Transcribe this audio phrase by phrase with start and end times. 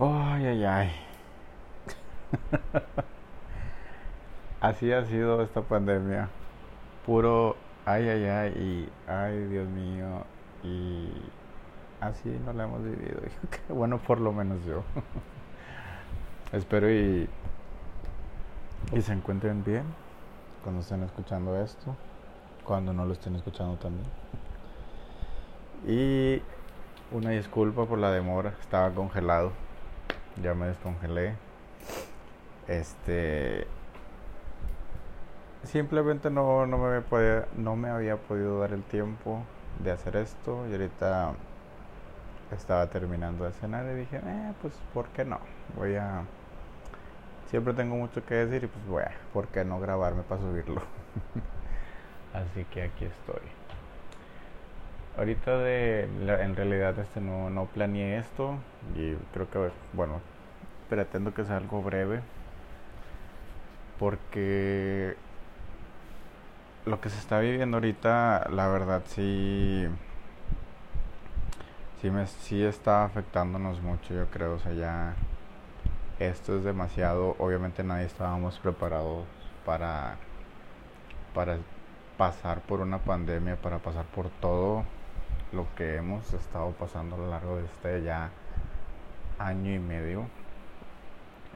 [0.00, 0.90] Ay, ay, ay.
[4.62, 6.30] Así ha sido esta pandemia.
[7.04, 10.24] Puro ay, ay, ay y ay, Dios mío.
[10.62, 11.10] Y
[12.00, 13.20] así no la hemos vivido.
[13.68, 14.82] Bueno, por lo menos yo.
[16.52, 17.28] Espero y,
[18.92, 19.84] y se encuentren bien
[20.62, 21.94] cuando estén escuchando esto.
[22.64, 24.06] Cuando no lo estén escuchando también.
[25.86, 26.42] Y
[27.14, 28.54] una disculpa por la demora.
[28.60, 29.52] Estaba congelado.
[30.42, 31.34] Ya me descongelé.
[32.68, 33.66] Este
[35.64, 39.42] simplemente no, no, me había no me había podido dar el tiempo
[39.82, 41.34] de hacer esto y ahorita
[42.52, 45.38] estaba terminando de cenar y dije, eh, pues, ¿por qué no?
[45.76, 46.22] Voy a...
[47.48, 50.82] Siempre tengo mucho que decir y pues, a, ¿por qué no grabarme para subirlo?
[52.34, 53.59] Así que aquí estoy.
[55.20, 58.54] Ahorita de, en realidad este no, no planeé esto
[58.96, 60.22] y creo que, bueno,
[60.88, 62.22] pretendo que sea algo breve
[63.98, 65.14] porque
[66.86, 69.86] lo que se está viviendo ahorita, la verdad sí,
[72.00, 74.54] sí, me, sí está afectándonos mucho, yo creo.
[74.54, 75.16] O sea, ya
[76.18, 77.36] esto es demasiado.
[77.38, 79.26] Obviamente nadie estábamos preparados
[79.66, 80.16] para,
[81.34, 81.58] para
[82.16, 84.86] pasar por una pandemia, para pasar por todo
[85.52, 88.30] lo que hemos estado pasando a lo largo de este ya
[89.38, 90.26] año y medio.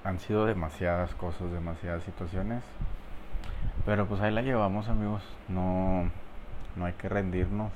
[0.05, 2.63] Han sido demasiadas cosas, demasiadas situaciones.
[3.87, 6.11] Pero pues ahí la llevamos amigos, no,
[6.77, 7.73] no hay que rendirnos,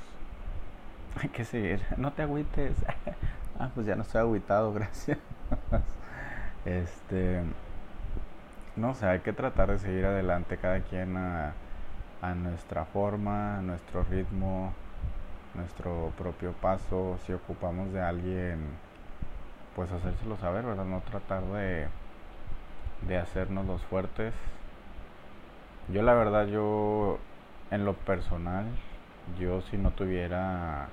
[1.23, 2.77] hay que seguir, no te agüites,
[3.59, 5.19] ah pues ya no estoy agüitado, gracias.
[6.65, 7.43] Este,
[8.77, 11.53] no sé, hay que tratar de seguir adelante cada quien a,
[12.23, 14.73] a nuestra forma, a nuestro ritmo,
[15.55, 18.67] nuestro propio paso, si ocupamos de alguien,
[19.77, 20.85] pues hacérselo saber, ¿verdad?
[20.85, 21.89] No tratar de,
[23.07, 24.35] de hacernos los fuertes
[25.91, 27.19] yo la verdad, yo
[27.71, 28.67] en lo personal,
[29.41, 30.89] yo si no tuviera...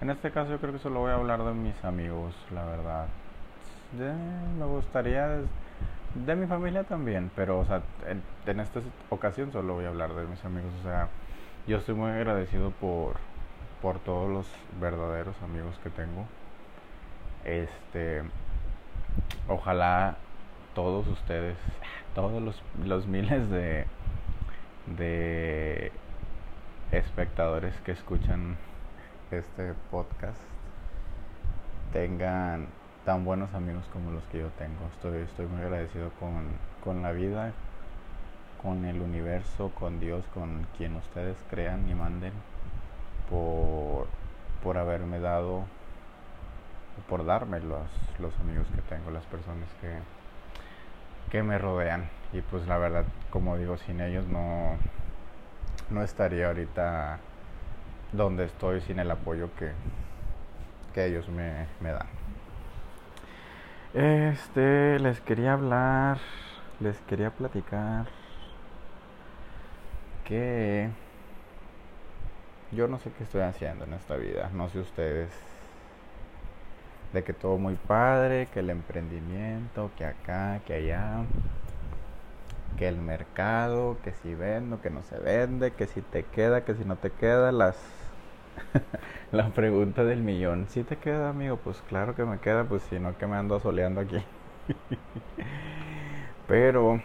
[0.00, 3.06] En este caso yo creo que solo voy a hablar de mis amigos, la verdad.
[4.58, 5.28] me gustaría
[6.14, 10.14] de, mi familia también, pero o sea, en, en, esta ocasión solo voy a hablar
[10.14, 10.70] de mis amigos.
[10.80, 11.08] O sea,
[11.68, 13.16] yo estoy muy agradecido por,
[13.82, 14.46] por todos los
[14.80, 16.24] verdaderos amigos que tengo.
[17.44, 18.22] Este,
[19.48, 20.16] ojalá
[20.74, 21.56] todos ustedes
[22.14, 23.84] todos los, los miles de,
[24.96, 25.92] de
[26.90, 28.56] espectadores que escuchan
[29.30, 30.40] este podcast
[31.92, 32.66] tengan
[33.04, 34.86] tan buenos amigos como los que yo tengo.
[34.94, 36.46] Estoy, estoy muy agradecido con,
[36.82, 37.52] con la vida,
[38.62, 42.32] con el universo, con Dios, con quien ustedes crean y manden
[43.30, 44.06] por,
[44.62, 45.64] por haberme dado,
[47.08, 47.88] por darme los,
[48.18, 49.98] los amigos que tengo, las personas que,
[51.30, 52.08] que me rodean.
[52.32, 54.76] Y pues la verdad, como digo, sin ellos no,
[55.90, 57.18] no estaría ahorita
[58.12, 59.72] donde estoy sin el apoyo que,
[60.94, 62.08] que ellos me, me dan.
[63.94, 66.18] Este, les quería hablar,
[66.80, 68.06] les quería platicar
[70.28, 70.88] que
[72.72, 75.30] yo no sé qué estoy haciendo en esta vida, no sé ustedes.
[77.12, 81.24] De que todo muy padre, que el emprendimiento, que acá, que allá,
[82.78, 86.74] que el mercado, que si vendo, que no se vende, que si te queda, que
[86.74, 87.78] si no te queda, las
[89.32, 92.98] la pregunta del millón, si te queda, amigo, pues claro que me queda, pues si
[92.98, 94.22] no que me ando soleando aquí.
[96.46, 97.00] Pero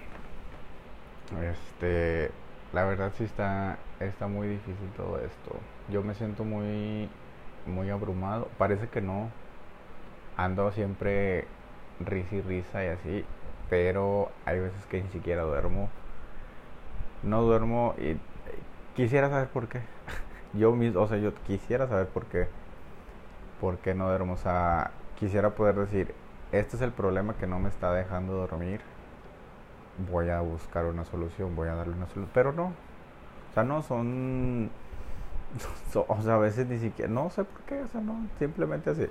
[1.42, 2.43] este
[2.74, 5.56] la verdad sí está está muy difícil todo esto.
[5.90, 7.10] Yo me siento muy
[7.66, 8.50] muy abrumado.
[8.58, 9.30] Parece que no,
[10.38, 11.48] ando siempre
[12.00, 13.26] risa y risa y así,
[13.70, 15.90] pero hay veces que ni siquiera duermo.
[17.24, 18.18] No duermo y
[18.96, 19.82] quisiera saber por qué.
[20.54, 22.48] Yo mismo, o sea, yo quisiera saber por qué.
[23.60, 24.34] ¿Por qué no duermo?
[24.34, 26.14] O sea, quisiera poder decir,
[26.52, 28.82] este es el problema que no me está dejando dormir.
[30.12, 32.30] Voy a buscar una solución, voy a darle una solución.
[32.34, 32.66] Pero no.
[33.52, 34.70] O sea, no son...
[36.08, 37.12] o sea, a veces ni siquiera...
[37.12, 38.28] No sé por qué, o sea, no.
[38.40, 39.08] Simplemente así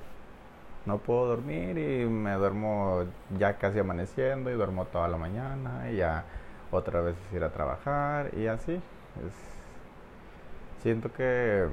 [0.86, 3.04] no puedo dormir y me duermo
[3.38, 6.24] ya casi amaneciendo y duermo toda la mañana y ya
[6.70, 8.80] otra vez ir a trabajar y así.
[10.82, 11.68] siento que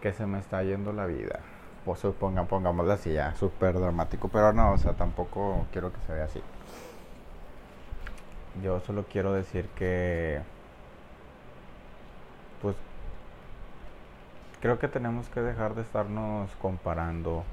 [0.00, 1.40] que se me está yendo la vida.
[1.84, 6.12] Pues supongan, pongámoslo así ya, súper dramático, pero no, o sea, tampoco quiero que se
[6.12, 6.42] vea así.
[8.62, 10.42] Yo solo quiero decir que
[12.60, 12.76] pues
[14.60, 17.44] creo que tenemos que dejar de estarnos comparando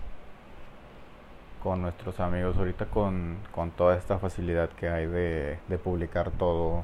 [1.63, 6.83] con nuestros amigos ahorita con, con toda esta facilidad que hay de, de publicar todo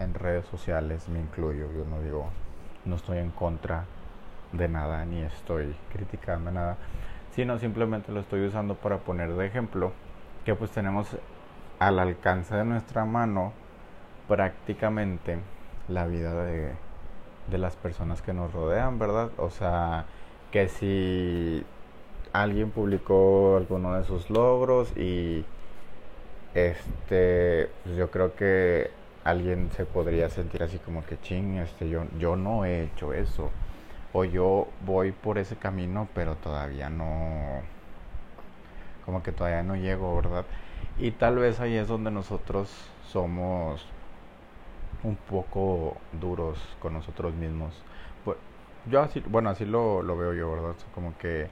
[0.00, 2.30] en redes sociales, me incluyo, yo no digo,
[2.84, 3.84] no estoy en contra
[4.52, 6.76] de nada ni estoy criticando nada,
[7.34, 9.92] sino simplemente lo estoy usando para poner de ejemplo
[10.44, 11.16] que pues tenemos
[11.78, 13.52] al alcance de nuestra mano
[14.26, 15.38] prácticamente
[15.88, 16.72] la vida de,
[17.50, 19.30] de las personas que nos rodean, ¿verdad?
[19.38, 20.06] O sea,
[20.50, 21.64] que si
[22.32, 25.44] alguien publicó alguno de sus logros y
[26.54, 28.90] este pues yo creo que
[29.24, 33.50] alguien se podría sentir así como que ching este yo yo no he hecho eso
[34.12, 37.62] o yo voy por ese camino pero todavía no
[39.04, 40.44] como que todavía no llego verdad
[40.98, 42.70] y tal vez ahí es donde nosotros
[43.06, 43.84] somos
[45.02, 47.72] un poco duros con nosotros mismos.
[48.24, 48.36] Pues,
[48.90, 51.48] yo así bueno así lo, lo veo yo verdad como que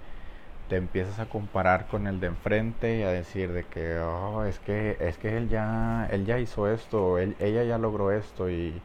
[0.68, 4.58] te empiezas a comparar con el de enfrente y a decir de que oh, es
[4.60, 8.80] que es que él ya él ya hizo esto él, ella ya logró esto y,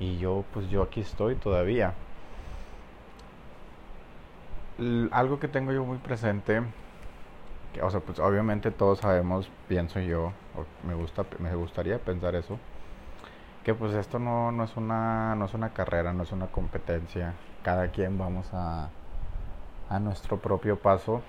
[0.00, 1.94] y yo pues yo aquí estoy todavía
[5.12, 6.62] algo que tengo yo muy presente
[7.72, 10.32] que, o sea pues obviamente todos sabemos pienso yo
[10.86, 12.58] me gusta me gustaría pensar eso
[13.64, 17.34] que pues esto no, no es una no es una carrera no es una competencia
[17.62, 18.88] cada quien vamos a
[19.88, 21.22] a nuestro propio paso.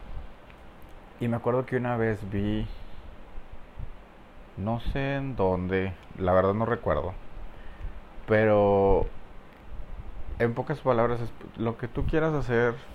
[1.20, 2.68] Y me acuerdo que una vez vi,
[4.58, 7.14] no sé en dónde, la verdad no recuerdo,
[8.28, 9.06] pero
[10.40, 11.20] en pocas palabras,
[11.58, 12.95] lo que tú quieras hacer, o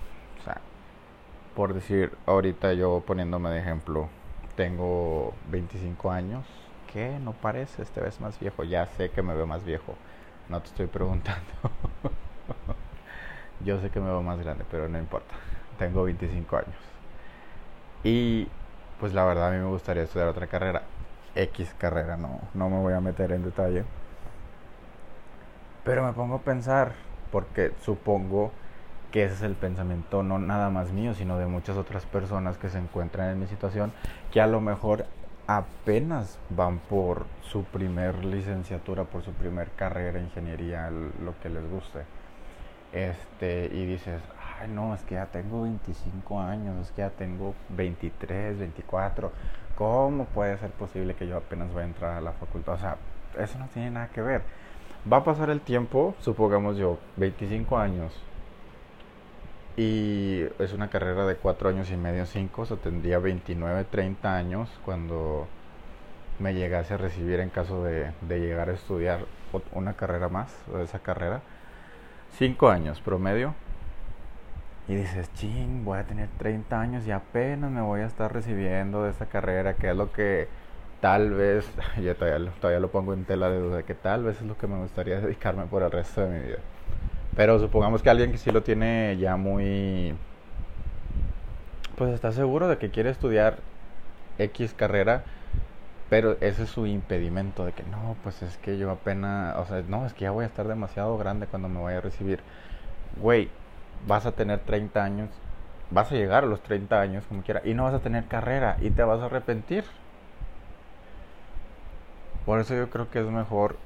[1.55, 4.09] por decir, ahorita yo poniéndome de ejemplo,
[4.55, 6.45] tengo 25 años,
[6.91, 7.19] ¿qué?
[7.19, 9.95] No parece, te ves más viejo, ya sé que me veo más viejo,
[10.49, 11.51] no te estoy preguntando.
[13.65, 15.35] yo sé que me veo más grande, pero no importa
[15.81, 16.75] tengo 25 años.
[18.03, 18.47] Y
[18.99, 20.83] pues la verdad a mí me gustaría estudiar otra carrera,
[21.33, 23.83] X carrera, no, no me voy a meter en detalle.
[25.83, 26.93] Pero me pongo a pensar,
[27.31, 28.51] porque supongo
[29.11, 32.69] que ese es el pensamiento no nada más mío, sino de muchas otras personas que
[32.69, 33.91] se encuentran en mi situación,
[34.31, 35.05] que a lo mejor
[35.47, 41.99] apenas van por su primer licenciatura, por su primer carrera, ingeniería, lo que les guste.
[42.93, 44.21] Este, y dices,
[44.59, 49.31] ay no, es que ya tengo 25 años, es que ya tengo 23, 24,
[49.75, 52.75] ¿cómo puede ser posible que yo apenas voy a entrar a la facultad?
[52.75, 52.97] O sea,
[53.37, 54.41] eso no tiene nada que ver.
[55.11, 58.13] Va a pasar el tiempo, supongamos yo, 25 años,
[59.77, 64.35] y es una carrera de 4 años y medio, 5, o sea, tendría 29, 30
[64.35, 65.47] años cuando
[66.39, 69.25] me llegase a recibir en caso de, de llegar a estudiar
[69.73, 71.41] una carrera más, esa carrera.
[72.37, 73.53] 5 años promedio,
[74.87, 79.03] y dices, ching, voy a tener 30 años y apenas me voy a estar recibiendo
[79.03, 80.47] de esa carrera, que es lo que
[80.99, 81.69] tal vez,
[82.01, 84.67] yo todavía todavía lo pongo en tela de duda, que tal vez es lo que
[84.67, 86.59] me gustaría dedicarme por el resto de mi vida.
[87.35, 90.15] Pero supongamos que alguien que sí lo tiene ya muy...
[91.95, 93.57] Pues está seguro de que quiere estudiar
[94.37, 95.23] X carrera,
[96.09, 99.83] pero ese es su impedimento de que no, pues es que yo apenas, o sea,
[99.87, 102.39] no, es que ya voy a estar demasiado grande cuando me vaya a recibir.
[103.21, 103.49] Güey,
[104.07, 105.29] vas a tener 30 años,
[105.91, 108.77] vas a llegar a los 30 años como quiera y no vas a tener carrera
[108.81, 109.85] y te vas a arrepentir.
[112.45, 113.77] Por eso yo creo que es mejor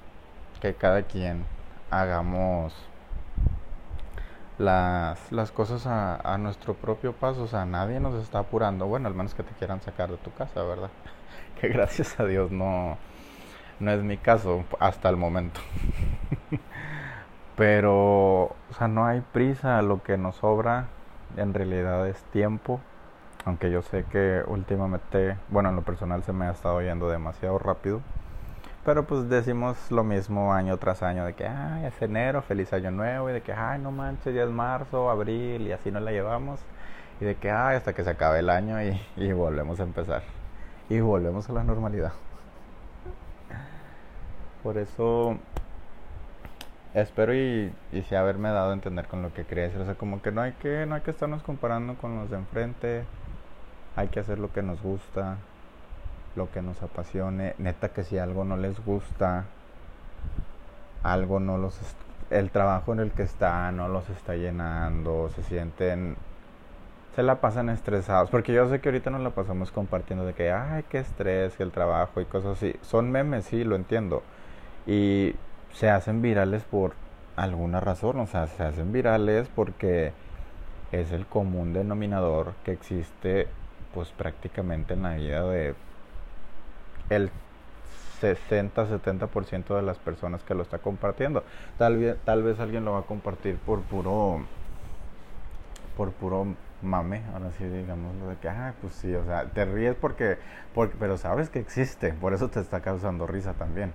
[0.62, 1.44] que cada quien
[1.92, 2.74] hagamos
[4.58, 7.44] las, las cosas a, a, nuestro propio paso.
[7.44, 8.88] O sea, nadie nos está apurando.
[8.88, 10.90] Bueno, al menos que te quieran sacar de tu casa, ¿verdad?
[11.60, 12.98] Que gracias a Dios no,
[13.80, 15.62] no es mi caso hasta el momento.
[17.56, 20.88] Pero, o sea, no hay prisa, lo que nos sobra
[21.38, 22.82] en realidad es tiempo.
[23.46, 27.58] Aunque yo sé que últimamente, bueno, en lo personal se me ha estado yendo demasiado
[27.60, 28.02] rápido.
[28.86, 32.92] Pero pues decimos lo mismo año tras año, de que, ay, es enero, feliz año
[32.92, 36.12] nuevo, y de que, ay, no manches, ya es marzo, abril, y así nos la
[36.12, 36.60] llevamos.
[37.20, 40.22] Y de que, ay, hasta que se acabe el año y, y volvemos a empezar.
[40.90, 42.14] Y volvemos a la normalidad.
[44.62, 45.38] Por eso
[46.94, 49.82] espero y, y sí haberme dado a entender con lo que quería decir.
[49.82, 52.38] O sea, como que no hay que, no hay que estarnos comparando con los de
[52.38, 53.04] enfrente.
[53.96, 55.38] Hay que hacer lo que nos gusta,
[56.36, 57.56] lo que nos apasione.
[57.58, 59.46] Neta que si algo no les gusta,
[61.04, 61.80] algo no los...
[62.30, 66.18] El trabajo en el que están no los está llenando, se sienten...
[67.16, 70.52] Se la pasan estresados, porque yo sé que ahorita nos la pasamos compartiendo de que,
[70.52, 72.76] ay, qué estrés, que el trabajo y cosas así.
[72.82, 74.22] Son memes, sí, lo entiendo.
[74.86, 75.34] Y
[75.72, 76.94] se hacen virales por
[77.38, 80.12] alguna razón, o sea, se hacen virales porque
[80.92, 83.48] es el común denominador que existe
[83.94, 85.74] pues prácticamente en la vida de
[87.10, 87.32] el
[88.22, 91.44] 60-70% de las personas que lo está compartiendo.
[91.78, 94.46] Tal vez, tal vez alguien lo va a compartir por puro
[95.98, 99.66] por puro mame, ahora sí digamos lo de que, ah, pues sí, o sea, te
[99.66, 100.38] ríes porque,
[100.74, 103.94] porque, pero sabes que existe, por eso te está causando risa también.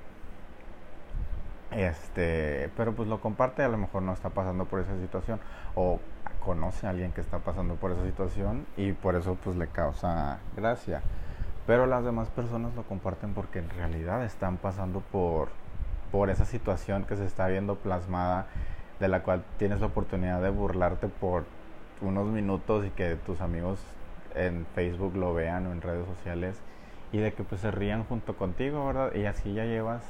[1.71, 5.39] Este, pero pues lo comparte, a lo mejor no está pasando por esa situación
[5.75, 6.01] o
[6.45, 10.39] conoce a alguien que está pasando por esa situación y por eso pues le causa
[10.57, 11.03] gracia.
[11.71, 15.51] Pero las demás personas lo comparten porque en realidad están pasando por
[16.11, 18.49] por esa situación que se está viendo plasmada
[18.99, 21.45] de la cual tienes la oportunidad de burlarte por
[22.01, 23.79] unos minutos y que tus amigos
[24.35, 26.61] en Facebook lo vean o en redes sociales
[27.13, 29.15] y de que pues se rían junto contigo, ¿verdad?
[29.15, 30.03] Y así ya llevas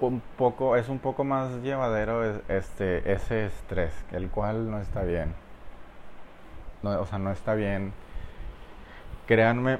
[0.00, 5.32] un poco, es un poco más llevadero este, ese estrés, el cual no está bien.
[6.82, 7.94] No, o sea, no está bien.
[9.26, 9.78] Créanme,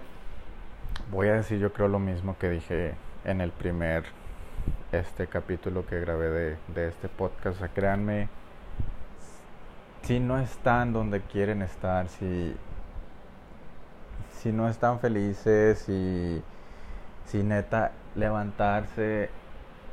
[1.10, 4.04] voy a decir yo creo lo mismo que dije en el primer
[4.92, 7.56] este capítulo que grabé de, de este podcast.
[7.56, 8.28] O sea, créanme,
[10.02, 12.54] si no están donde quieren estar, si,
[14.32, 16.42] si no están felices, si,
[17.26, 19.30] si neta levantarse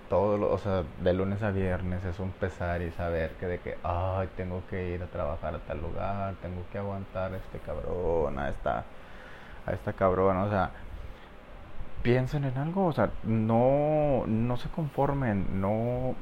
[0.09, 3.77] todo, o sea, de lunes a viernes es un pesar y saber que de que,
[3.83, 8.37] ay, tengo que ir a trabajar a tal lugar, tengo que aguantar a este cabrón,
[8.37, 8.83] a esta,
[9.65, 10.71] a esta cabrona, o sea,
[12.03, 16.15] piensen en algo, o sea, no, no se conformen, no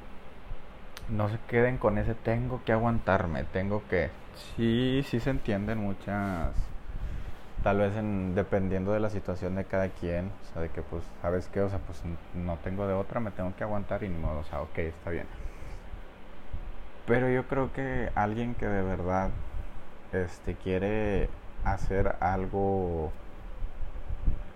[1.09, 4.11] no se queden con ese tengo que aguantarme, tengo que...
[4.55, 6.53] Sí, sí se entienden muchas,
[7.63, 11.03] tal vez en, dependiendo de la situación de cada quien, o sea, de que pues,
[11.21, 11.61] ¿sabes qué?
[11.61, 12.01] O sea, pues
[12.35, 15.09] no tengo de otra, me tengo que aguantar y ni modo, o sea, ok, está
[15.09, 15.25] bien.
[17.05, 19.31] Pero yo creo que alguien que de verdad
[20.13, 21.27] este, quiere
[21.65, 23.11] hacer algo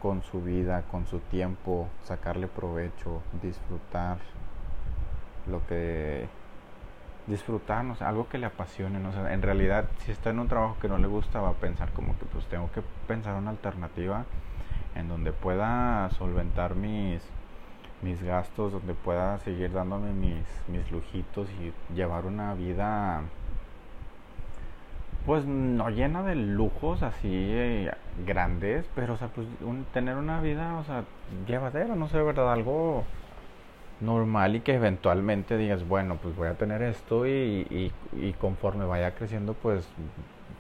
[0.04, 4.18] con su vida, con su tiempo, sacarle provecho, disfrutar
[5.48, 6.28] lo que
[7.26, 10.50] disfrutar, no sé, algo que le apasione, no sé, en realidad si está en un
[10.50, 13.52] trabajo que no le gusta va a pensar como que pues tengo que pensar una
[13.52, 14.26] alternativa
[14.96, 17.22] en donde pueda solventar mis
[18.02, 23.22] mis gastos, donde pueda seguir dándome mis mis lujitos y llevar una vida
[25.26, 27.92] pues no llena de lujos así eh,
[28.26, 29.48] grandes, pero o sea, pues
[29.94, 31.06] tener una vida, o sea,
[31.48, 33.04] llevadera, no sé, verdad, algo
[34.02, 39.16] normal y que eventualmente digas, bueno, pues voy a tener esto y, y, conforme vaya
[39.16, 39.88] creciendo, pues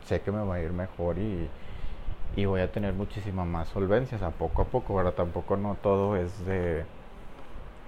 [0.05, 1.49] sé que me va a ir mejor y,
[2.35, 5.75] y voy a tener muchísima más solvencia, o sea, poco a poco, ahora tampoco no
[5.75, 6.85] todo es de,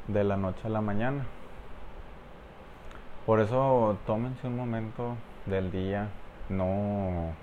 [0.09, 1.23] de la noche a la mañana.
[3.25, 5.15] Por eso tómense un momento
[5.47, 6.09] del día,
[6.49, 7.33] no,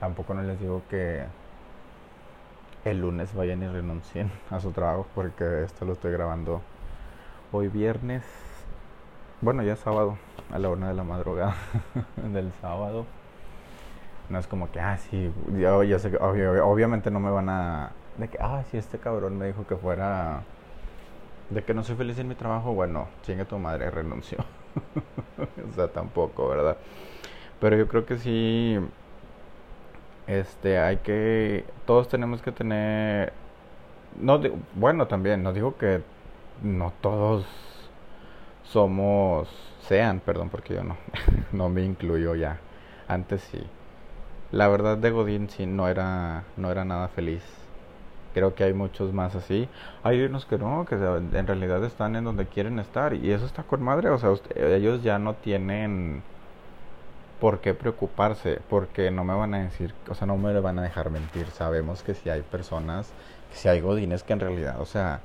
[0.00, 1.24] tampoco no les digo que
[2.84, 6.62] el lunes vayan y renuncien a su trabajo porque esto lo estoy grabando
[7.52, 8.24] hoy viernes,
[9.40, 10.16] bueno ya sábado,
[10.50, 11.54] a la una de la madrugada
[12.16, 13.06] del sábado.
[14.28, 17.90] No es como que, ah, sí, yo ya sé que obviamente no me van a...
[18.16, 20.42] De que, ah, si este cabrón me dijo que fuera...
[21.50, 24.38] De que no soy feliz en mi trabajo, bueno, chingue tu madre, renunció.
[25.70, 26.78] o sea, tampoco, ¿verdad?
[27.62, 28.76] Pero yo creo que sí,
[30.26, 33.32] este, hay que, todos tenemos que tener,
[34.20, 34.40] no,
[34.74, 36.02] bueno, también, no digo que
[36.64, 37.46] no todos
[38.64, 39.48] somos,
[39.82, 40.96] sean, perdón, porque yo no,
[41.52, 42.58] no me incluyo ya.
[43.06, 43.62] Antes sí.
[44.50, 47.44] La verdad de Godín sí no era, no era nada feliz.
[48.34, 49.68] Creo que hay muchos más así.
[50.02, 53.14] Hay unos que no, que en realidad están en donde quieren estar.
[53.14, 54.10] Y eso está con madre.
[54.10, 56.22] O sea, ellos ya no tienen
[57.42, 58.60] por qué preocuparse.
[58.70, 61.48] Porque no me van a decir, o sea, no me van a dejar mentir.
[61.48, 63.12] Sabemos que si hay personas,
[63.50, 65.22] si hay Godines que en realidad, o sea,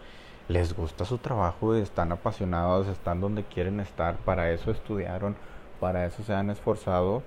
[0.48, 5.36] les gusta su trabajo, están apasionados, están donde quieren estar, para eso estudiaron,
[5.80, 7.22] para eso se han esforzado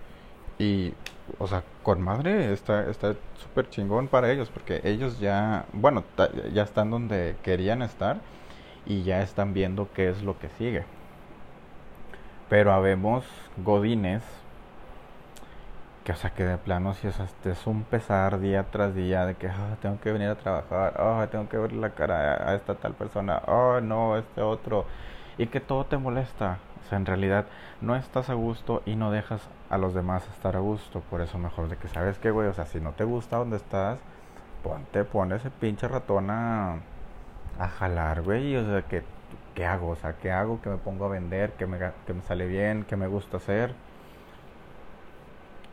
[0.58, 0.94] y,
[1.38, 6.02] o sea, con madre está está súper chingón para ellos porque ellos ya, bueno,
[6.52, 8.18] ya están donde querían estar
[8.86, 10.84] y ya están viendo qué es lo que sigue.
[12.48, 13.24] Pero habemos
[13.58, 14.24] godines
[16.10, 19.36] que o sea que de plano si es, es un pesar día tras día de
[19.36, 22.74] que ah, tengo que venir a trabajar, oh, tengo que ver la cara a, esta
[22.74, 24.86] tal persona, oh no, este otro,
[25.38, 26.58] y que todo te molesta.
[26.84, 27.46] O sea, en realidad
[27.80, 31.00] no estás a gusto y no dejas a los demás estar a gusto.
[31.10, 33.56] Por eso mejor de que sabes que, güey, o sea, si no te gusta donde
[33.58, 34.00] estás,
[34.64, 36.78] ponte, pon ese pinche ratón a,
[37.58, 38.56] a jalar, güey.
[38.56, 39.04] O sea, que
[39.54, 39.90] ¿qué hago?
[39.90, 40.60] O sea, ¿qué hago?
[40.62, 41.52] ¿Qué me pongo a vender?
[41.52, 42.84] ¿Qué me, que me sale bien?
[42.88, 43.74] ¿Qué me gusta hacer?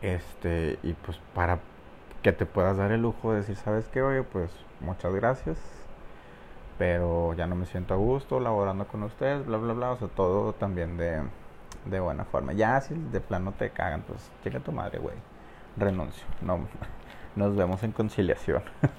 [0.01, 1.59] Este, y pues para
[2.21, 4.01] que te puedas dar el lujo de decir, ¿sabes qué?
[4.01, 5.57] Oye, pues muchas gracias,
[6.77, 10.07] pero ya no me siento a gusto laborando con ustedes, bla, bla, bla, o sea,
[10.09, 11.21] todo también de,
[11.85, 12.53] de buena forma.
[12.53, 15.15] Ya si de plano te cagan, pues chica tu madre, güey,
[15.77, 16.59] renuncio, no,
[17.35, 18.63] nos vemos en conciliación.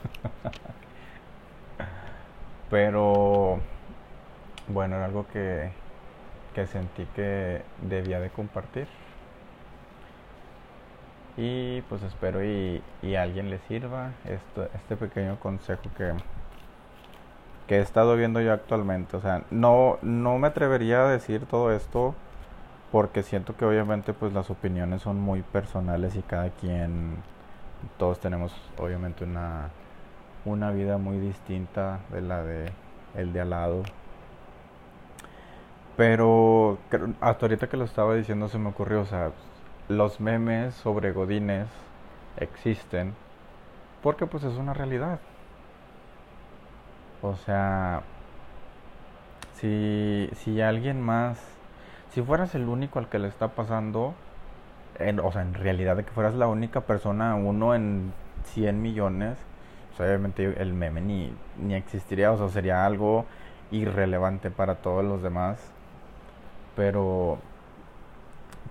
[2.70, 3.60] pero,
[4.68, 5.70] bueno, era algo que,
[6.54, 8.88] que sentí que debía de compartir.
[11.38, 16.12] Y pues espero y, y alguien le sirva esto, este pequeño consejo que,
[17.68, 19.16] que he estado viendo yo actualmente.
[19.16, 22.16] O sea, no, no me atrevería a decir todo esto
[22.90, 27.18] porque siento que obviamente pues las opiniones son muy personales y cada quien,
[27.98, 29.70] todos tenemos obviamente una,
[30.44, 32.72] una vida muy distinta de la de
[33.14, 33.82] el de al lado.
[35.96, 36.78] Pero
[37.20, 39.32] hasta ahorita que lo estaba diciendo se me ocurrió, o sea,
[39.88, 41.68] los memes sobre godines
[42.36, 43.14] existen
[44.02, 45.18] porque pues es una realidad.
[47.22, 48.02] O sea,
[49.54, 51.40] si, si alguien más,
[52.10, 54.14] si fueras el único al que le está pasando,
[54.98, 58.12] en, o sea, en realidad de que fueras la única persona, uno en
[58.44, 59.36] 100 millones,
[59.96, 63.26] pues, obviamente el meme ni, ni existiría, o sea, sería algo
[63.72, 65.58] irrelevante para todos los demás.
[66.76, 67.38] Pero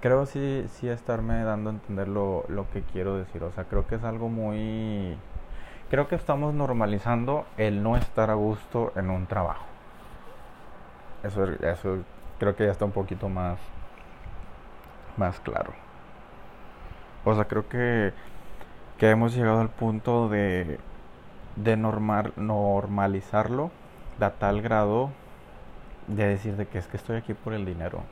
[0.02, 3.44] creo sí, sí estarme dando a entender lo, lo que quiero decir.
[3.44, 5.18] O sea, creo que es algo muy
[5.90, 9.66] creo que estamos normalizando el no estar a gusto en un trabajo.
[11.24, 11.98] Eso, eso
[12.40, 13.60] creo que ya está un poquito más,
[15.18, 15.74] más claro.
[17.26, 18.14] O sea, creo que,
[18.98, 20.80] que hemos llegado al punto de,
[21.58, 23.72] de normal, normalizarlo
[24.22, 25.12] a tal grado
[26.08, 28.04] de decir de que es que estoy aquí por el dinero.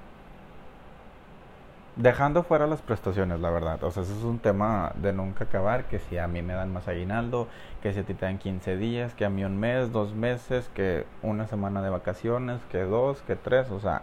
[1.95, 3.81] Dejando fuera las prestaciones, la verdad.
[3.85, 5.85] O sea, eso es un tema de nunca acabar.
[5.85, 7.47] Que si a mí me dan más aguinaldo,
[7.81, 10.69] que si a ti te dan 15 días, que a mí un mes, dos meses,
[10.73, 14.01] que una semana de vacaciones, que dos, que tres, o sea,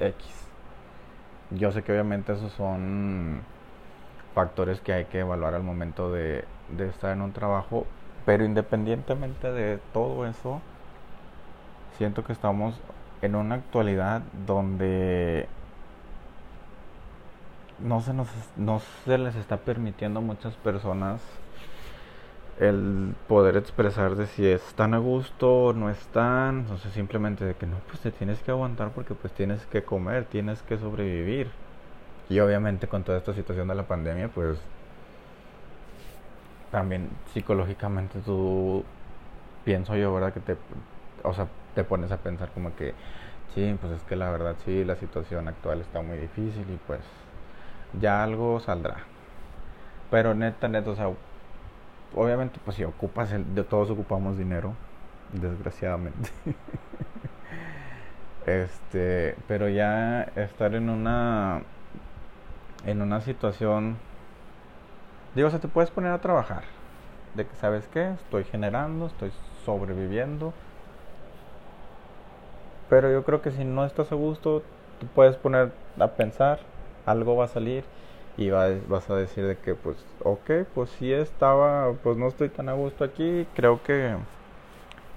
[0.00, 0.48] X.
[1.50, 3.42] Yo sé que obviamente esos son
[4.34, 7.86] factores que hay que evaluar al momento de, de estar en un trabajo.
[8.24, 10.62] Pero independientemente de todo eso,
[11.98, 12.80] siento que estamos
[13.22, 15.48] en una actualidad donde
[17.78, 21.20] no se nos no se les está permitiendo a muchas personas
[22.58, 27.66] el poder expresar de si están a gusto o no están, entonces simplemente de que
[27.66, 31.50] no, pues te tienes que aguantar porque pues tienes que comer, tienes que sobrevivir.
[32.28, 34.58] Y obviamente con toda esta situación de la pandemia, pues
[36.70, 38.84] también psicológicamente tú
[39.64, 40.32] pienso yo, ¿verdad?
[40.32, 40.56] Que te
[41.22, 42.94] o sea, te pones a pensar como que
[43.54, 47.00] sí, pues es que la verdad sí, la situación actual está muy difícil y pues
[48.00, 48.96] ya algo saldrá.
[50.10, 51.10] Pero neta, neta, o sea,
[52.14, 54.74] obviamente pues si ocupas, el, de todos ocupamos dinero,
[55.32, 56.30] desgraciadamente.
[58.46, 61.62] este, pero ya estar en una,
[62.84, 63.96] en una situación,
[65.34, 66.62] digo, o sea, te puedes poner a trabajar,
[67.34, 69.32] de que sabes qué, estoy generando, estoy
[69.64, 70.52] sobreviviendo.
[72.88, 74.62] Pero yo creo que si no estás a gusto,
[75.00, 76.60] te puedes poner a pensar
[77.06, 77.84] algo va a salir
[78.36, 82.68] y vas a decir de que pues ok pues si estaba pues no estoy tan
[82.68, 84.16] a gusto aquí creo que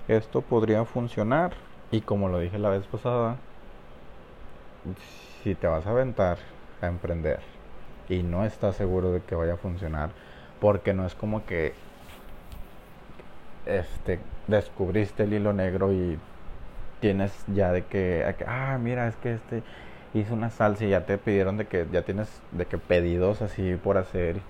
[0.08, 1.52] esto podría funcionar.
[1.91, 3.36] Y como lo dije la vez pasada
[5.43, 6.38] si te vas a aventar
[6.82, 7.39] a emprender
[8.08, 10.10] y no estás seguro de que vaya a funcionar
[10.62, 11.73] porque no es como que
[13.65, 16.19] este descubriste el hilo negro y
[17.02, 19.63] tienes ya de que ah mira es que este
[20.13, 23.75] hizo una salsa y ya te pidieron de que ya tienes de que pedidos así
[23.75, 24.41] por hacer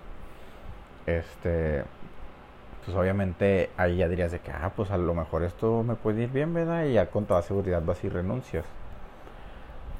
[1.05, 1.83] este
[2.85, 6.23] pues obviamente ahí ya dirías de que ah pues a lo mejor esto me puede
[6.23, 8.65] ir bien verdad y ya con toda seguridad vas y renuncias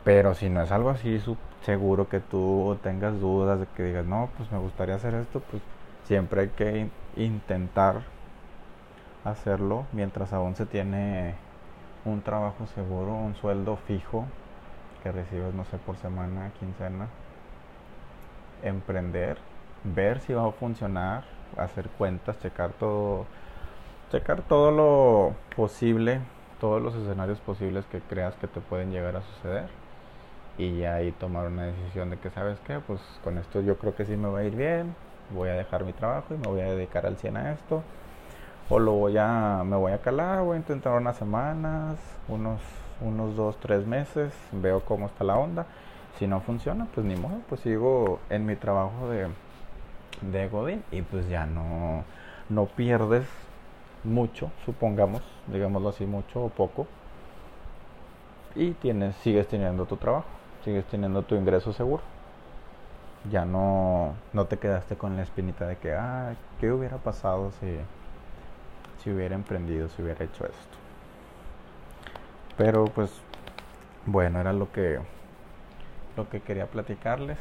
[0.03, 1.21] pero si no es algo así
[1.65, 5.61] seguro que tú tengas dudas de que digas no pues me gustaría hacer esto pues
[6.07, 8.01] siempre hay que intentar
[9.25, 11.35] hacerlo mientras aún se tiene
[12.05, 14.25] un trabajo seguro un sueldo fijo
[15.03, 17.07] que recibes, no sé, por semana, quincena,
[18.63, 19.38] emprender,
[19.83, 21.23] ver si va a funcionar,
[21.57, 23.25] hacer cuentas, checar todo,
[24.12, 26.21] checar todo lo posible,
[26.59, 29.69] todos los escenarios posibles que creas que te pueden llegar a suceder
[30.57, 34.05] y ahí tomar una decisión de que sabes qué, pues con esto yo creo que
[34.05, 34.95] sí me va a ir bien,
[35.29, 37.81] voy a dejar mi trabajo y me voy a dedicar al 100 a esto
[38.69, 42.62] o lo voy a me voy a calar, voy a intentar unas semanas, unos
[43.01, 45.65] unos dos, tres meses, veo cómo está la onda.
[46.17, 49.27] Si no funciona, pues ni modo, pues sigo en mi trabajo de,
[50.21, 52.03] de Godín y pues ya no,
[52.49, 53.25] no pierdes
[54.03, 56.88] mucho, supongamos, digámoslo así, mucho o poco.
[58.55, 60.27] Y tienes, sigues teniendo tu trabajo,
[60.65, 62.03] sigues teniendo tu ingreso seguro.
[63.29, 67.77] Ya no, no te quedaste con la espinita de que, ah, ¿qué hubiera pasado si,
[69.03, 70.88] si hubiera emprendido, si hubiera hecho esto?
[72.59, 73.11] Pero pues,
[74.05, 74.99] bueno, era lo que,
[76.15, 77.39] lo que quería platicarles.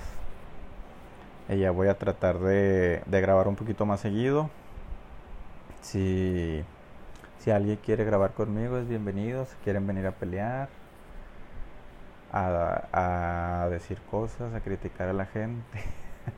[1.49, 4.51] Y ya voy a tratar de, de grabar un poquito más seguido
[5.81, 6.65] si,
[7.39, 9.47] si alguien quiere grabar conmigo, es bienvenido.
[9.47, 10.71] Si quieren venir a pelear,
[12.31, 15.79] a, a decir cosas, a criticar a la gente.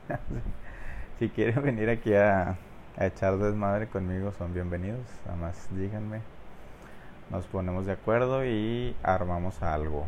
[1.19, 2.59] si quieren venir aquí a,
[2.97, 5.07] a echar desmadre conmigo, son bienvenidos.
[5.25, 6.40] Además, díganme.
[7.31, 10.05] Nos ponemos de acuerdo y armamos algo.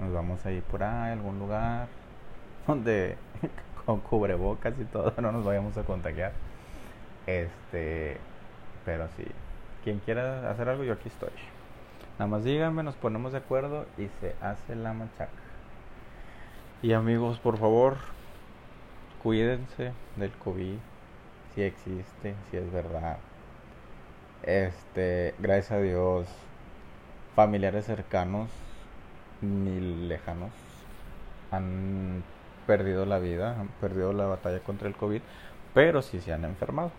[0.00, 1.86] Nos vamos a ir por ahí, algún lugar
[2.66, 3.16] donde
[3.86, 6.32] con cubrebocas y todo no nos vayamos a contagiar.
[7.28, 8.16] Este,
[8.84, 9.24] pero sí,
[9.84, 11.30] quien quiera hacer algo, yo aquí estoy.
[12.18, 15.30] Nada más díganme, nos ponemos de acuerdo y se hace la machaca.
[16.82, 17.96] Y amigos, por favor,
[19.22, 20.78] cuídense del COVID,
[21.54, 23.18] si existe, si es verdad.
[24.42, 26.26] Este, gracias a Dios,
[27.36, 28.48] familiares cercanos
[29.42, 30.50] ni lejanos
[31.50, 32.22] han
[32.66, 35.20] perdido la vida, han perdido la batalla contra el COVID,
[35.74, 36.90] pero sí se han enfermado.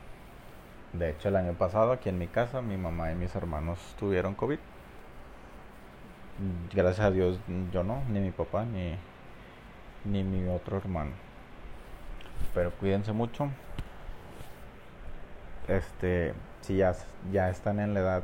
[0.93, 4.35] De hecho, el año pasado aquí en mi casa, mi mamá y mis hermanos tuvieron
[4.35, 4.59] COVID.
[6.73, 7.39] Gracias a Dios
[7.71, 8.97] yo no, ni mi papá, ni,
[10.05, 11.11] ni mi otro hermano.
[12.53, 13.49] Pero cuídense mucho.
[15.67, 16.95] Este, si ya,
[17.31, 18.23] ya están en la edad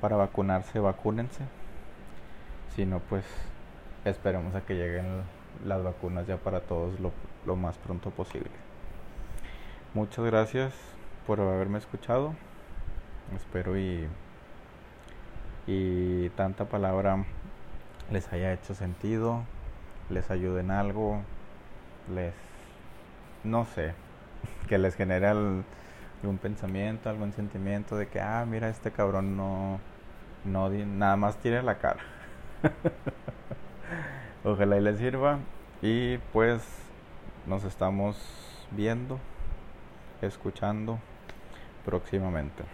[0.00, 1.44] para vacunarse, vacúnense.
[2.74, 3.24] Si no, pues
[4.04, 5.22] esperemos a que lleguen
[5.64, 7.12] las vacunas ya para todos lo,
[7.46, 8.50] lo más pronto posible.
[9.94, 10.74] Muchas gracias
[11.26, 12.34] por haberme escuchado.
[13.34, 14.06] Espero y,
[15.66, 17.24] y tanta palabra
[18.10, 19.42] les haya hecho sentido,
[20.10, 21.20] les ayude en algo,
[22.14, 22.34] les,
[23.44, 23.94] no sé,
[24.68, 25.32] que les genere
[26.22, 29.80] algún pensamiento, algún sentimiento de que, ah, mira, este cabrón no,
[30.44, 32.00] no, nada más tire la cara.
[34.44, 35.38] Ojalá y les sirva
[35.82, 36.62] y pues
[37.46, 38.16] nos estamos
[38.70, 39.18] viendo,
[40.22, 40.98] escuchando
[41.84, 42.64] próximamente.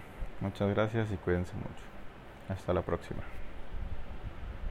[0.40, 1.84] Muchas gracias y cuídense mucho.
[2.48, 3.22] Hasta la próxima.